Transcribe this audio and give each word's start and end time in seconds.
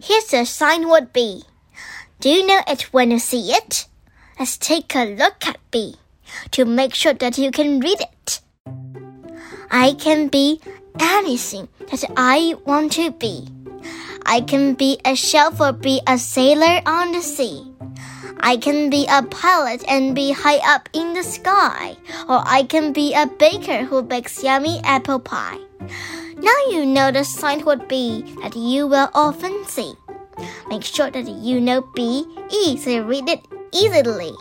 Here's 0.00 0.26
the 0.26 0.44
sight 0.44 0.86
word 0.86 1.12
B. 1.12 1.42
Do 2.20 2.28
you 2.28 2.46
know 2.46 2.60
it 2.68 2.82
when 2.92 3.10
you 3.10 3.18
see 3.18 3.50
it? 3.50 3.86
Let's 4.38 4.56
take 4.56 4.94
a 4.94 5.04
look 5.04 5.46
at 5.46 5.58
B 5.72 5.96
to 6.52 6.64
make 6.64 6.94
sure 6.94 7.14
that 7.14 7.36
you 7.36 7.50
can 7.50 7.80
read 7.80 7.98
it. 8.00 8.40
I 9.70 9.94
can 9.98 10.28
be 10.28 10.60
anything 11.00 11.68
that 11.90 12.04
I 12.16 12.54
want 12.64 12.92
to 12.92 13.10
be. 13.10 13.48
I 14.24 14.40
can 14.40 14.74
be 14.74 15.00
a 15.04 15.16
chef 15.16 15.60
or 15.60 15.72
be 15.72 16.00
a 16.06 16.16
sailor 16.16 16.80
on 16.86 17.12
the 17.12 17.20
sea. 17.20 17.64
I 18.40 18.56
can 18.56 18.90
be 18.90 19.04
a 19.10 19.24
pilot 19.24 19.84
and 19.88 20.14
be 20.14 20.30
high 20.30 20.62
up 20.74 20.88
in 20.92 21.14
the 21.14 21.24
sky, 21.24 21.96
or 22.28 22.42
I 22.46 22.62
can 22.62 22.92
be 22.92 23.14
a 23.14 23.26
baker 23.26 23.82
who 23.84 24.02
bakes 24.02 24.44
yummy 24.44 24.80
apple 24.84 25.18
pie. 25.18 25.58
Now 26.40 26.54
you 26.70 26.86
know 26.86 27.10
the 27.10 27.24
sight 27.24 27.66
word 27.66 27.88
be 27.88 28.22
that 28.42 28.54
you 28.54 28.86
will 28.86 29.10
often 29.12 29.64
see. 29.66 29.94
Make 30.68 30.84
sure 30.84 31.10
that 31.10 31.28
you 31.28 31.60
know 31.60 31.82
B 31.94 32.24
E 32.50 32.76
so 32.76 32.90
you 32.90 33.02
read 33.02 33.28
it 33.28 33.44
easily. 33.72 34.32